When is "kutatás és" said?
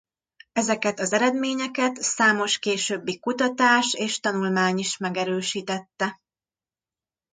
3.19-4.19